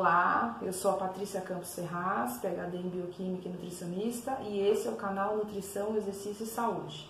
[0.00, 4.90] Olá, eu sou a Patrícia Campos Serraz, PhD em Bioquímica e Nutricionista, e esse é
[4.90, 7.06] o canal Nutrição, Exercício e Saúde.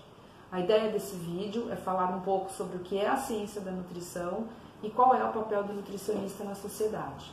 [0.50, 3.70] A ideia desse vídeo é falar um pouco sobre o que é a ciência da
[3.70, 4.48] nutrição
[4.82, 7.30] e qual é o papel do nutricionista na sociedade.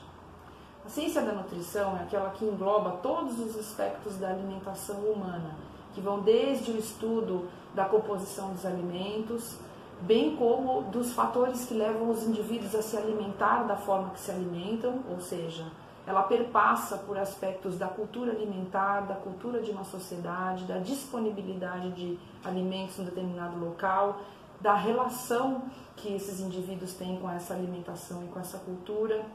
[0.86, 5.56] A ciência da nutrição é aquela que engloba todos os aspectos da alimentação humana,
[5.96, 9.58] que vão desde o estudo da composição dos alimentos,
[10.02, 14.32] bem como dos fatores que levam os indivíduos a se alimentar da forma que se
[14.32, 15.66] alimentam, ou seja,
[16.06, 22.18] ela perpassa por aspectos da cultura alimentar, da cultura de uma sociedade, da disponibilidade de
[22.44, 24.22] alimentos em um determinado local,
[24.62, 25.64] da relação
[25.96, 29.26] que esses indivíduos têm com essa alimentação e com essa cultura.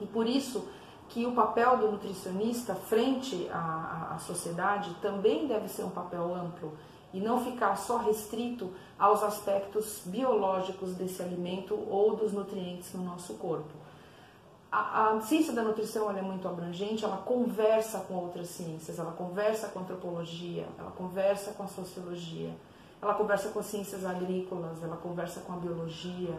[0.00, 0.68] E por isso
[1.08, 6.72] que o papel do nutricionista frente à, à sociedade também deve ser um papel amplo
[7.12, 13.34] e não ficar só restrito aos aspectos biológicos desse alimento ou dos nutrientes no nosso
[13.34, 13.72] corpo.
[14.70, 19.68] A, a ciência da nutrição é muito abrangente, ela conversa com outras ciências, ela conversa
[19.68, 22.54] com a antropologia, ela conversa com a sociologia,
[23.02, 26.38] ela conversa com as ciências agrícolas, ela conversa com a biologia.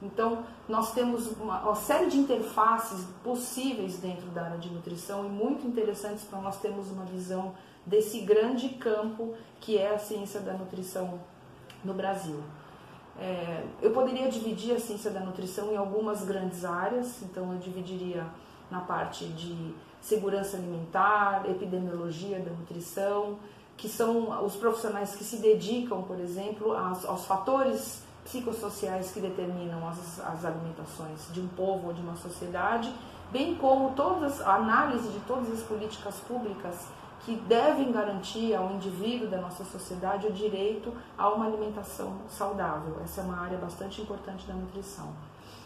[0.00, 5.28] Então, nós temos uma, uma série de interfaces possíveis dentro da área de nutrição e
[5.28, 7.54] muito interessantes para nós termos uma visão
[7.84, 11.18] desse grande campo que é a ciência da nutrição
[11.84, 12.40] no Brasil.
[13.18, 18.24] É, eu poderia dividir a ciência da nutrição em algumas grandes áreas, então eu dividiria
[18.70, 23.38] na parte de segurança alimentar, epidemiologia da nutrição,
[23.76, 29.88] que são os profissionais que se dedicam, por exemplo, aos, aos fatores psicossociais que determinam
[29.88, 32.92] as, as, alimentações de um povo ou de uma sociedade,
[33.32, 36.88] bem como todas, a análise de todas as políticas públicas
[37.24, 43.00] que devem garantir ao indivíduo da nossa sociedade o direito a uma alimentação saudável.
[43.02, 45.08] Essa é uma área bastante importante da nutrição.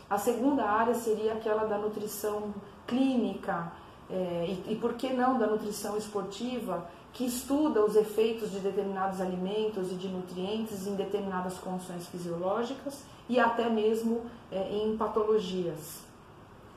[0.09, 2.55] A segunda área seria aquela da nutrição
[2.87, 3.73] clínica,
[4.11, 9.21] é, e, e por que não da nutrição esportiva, que estuda os efeitos de determinados
[9.21, 16.01] alimentos e de nutrientes em determinadas condições fisiológicas e até mesmo é, em patologias.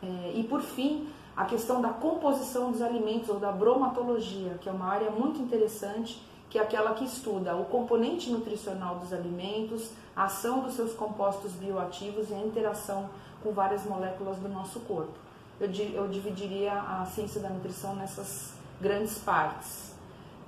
[0.03, 4.72] É, e por fim, a questão da composição dos alimentos ou da bromatologia, que é
[4.72, 10.25] uma área muito interessante, que é aquela que estuda o componente nutricional dos alimentos, a
[10.25, 13.09] ação dos seus compostos bioativos e a interação
[13.44, 15.13] com várias moléculas do nosso corpo.
[15.59, 19.94] Eu, eu dividiria a ciência da nutrição nessas grandes partes.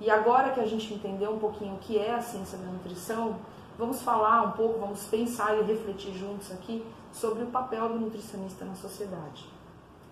[0.00, 3.36] E agora que a gente entendeu um pouquinho o que é a ciência da nutrição,
[3.76, 8.64] vamos falar um pouco, vamos pensar e refletir juntos aqui sobre o papel do nutricionista
[8.64, 9.46] na sociedade.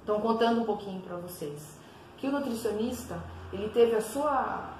[0.02, 1.78] Então, contando um pouquinho para vocês,
[2.16, 3.18] que o nutricionista,
[3.52, 4.70] ele teve a sua,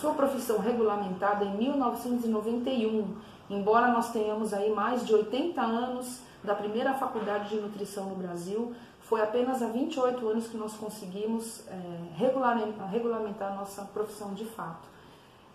[0.00, 3.16] sua profissão regulamentada em 1991,
[3.48, 8.74] embora nós tenhamos aí mais de 80 anos da primeira faculdade de nutrição no Brasil,
[9.10, 11.74] foi apenas há 28 anos que nós conseguimos é,
[12.16, 14.88] regulamentar, regulamentar a nossa profissão de fato.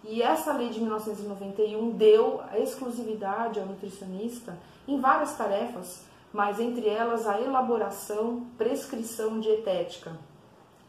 [0.03, 4.55] E essa lei de 1991 deu a exclusividade ao nutricionista
[4.87, 6.05] em várias tarefas
[6.35, 10.11] mas entre elas a elaboração, prescrição dietética.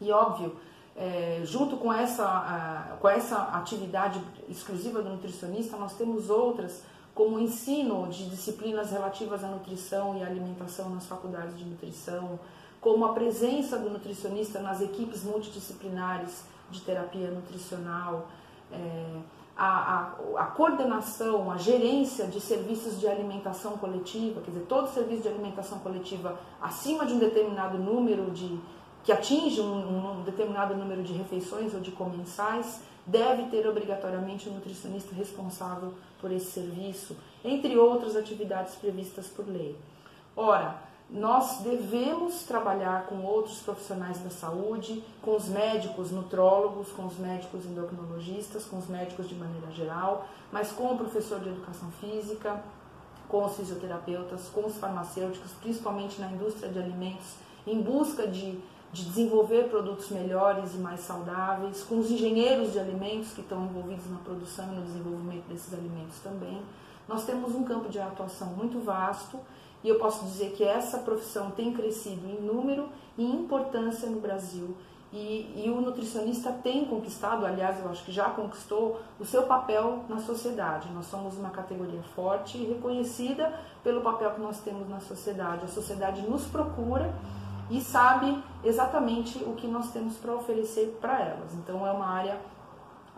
[0.01, 0.57] E óbvio,
[0.93, 6.83] é, junto com essa, a, com essa atividade exclusiva do nutricionista, nós temos outras,
[7.17, 12.39] como o ensino de disciplinas relativas à nutrição e alimentação nas faculdades de nutrição,
[12.79, 18.27] como a presença do nutricionista nas equipes multidisciplinares de terapia nutricional,
[18.71, 19.19] é,
[19.57, 25.23] a, a, a, coordenação, a gerência de serviços de alimentação coletiva, quer dizer, todo serviço
[25.23, 28.59] de alimentação coletiva acima de um determinado número de,
[29.07, 34.55] que atinge um, um determinado número de refeições ou de comensais, deve ter obrigatoriamente um
[34.55, 39.77] nutricionista responsável por esse serviço, entre outras atividades previstas por lei.
[40.35, 40.75] Ora,
[41.09, 47.65] nós devemos trabalhar com outros profissionais da saúde, com os médicos nutrólogos, com os médicos
[47.65, 52.61] endocrinologistas, com os médicos de maneira geral, mas com o professor de educação física,
[53.29, 58.59] com os fisioterapeutas, com os farmacêuticos, principalmente na indústria de alimentos, em busca de,
[58.91, 64.09] de desenvolver produtos melhores e mais saudáveis, com os engenheiros de alimentos que estão envolvidos
[64.09, 66.61] na produção e no desenvolvimento desses alimentos também.
[67.07, 69.39] Nós temos um campo de atuação muito vasto
[69.83, 74.75] e eu posso dizer que essa profissão tem crescido em número e importância no Brasil.
[75.13, 80.03] E, e, o nutricionista tem conquistado, aliás, eu acho que já conquistou, o seu papel
[80.09, 80.89] na sociedade.
[80.91, 85.63] Nós somos uma categoria forte e reconhecida pelo papel que nós temos na sociedade.
[85.63, 87.15] A sociedade nos procura
[87.69, 91.53] e sabe exatamente o que nós temos para oferecer para elas.
[91.53, 92.39] Então, é uma área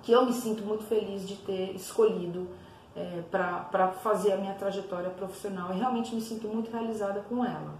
[0.01, 2.47] que eu me sinto muito feliz de ter escolhido
[2.95, 7.75] é, para fazer a minha trajetória profissional e realmente me sinto muito realizada com ela.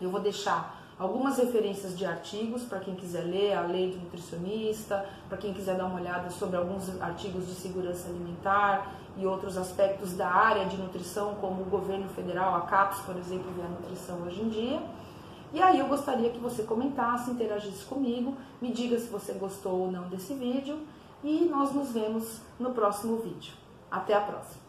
[0.00, 5.06] Eu vou deixar algumas referências de artigos para quem quiser ler a lei do nutricionista,
[5.28, 10.14] para quem quiser dar uma olhada sobre alguns artigos de segurança alimentar e outros aspectos
[10.14, 14.22] da área de nutrição, como o governo federal, a CAPES, por exemplo, vê a nutrição
[14.22, 14.82] hoje em dia.
[15.52, 19.90] E aí eu gostaria que você comentasse, interagisse comigo, me diga se você gostou ou
[19.90, 20.80] não desse vídeo
[21.22, 23.54] e nós nos vemos no próximo vídeo.
[23.90, 24.65] Até a próxima!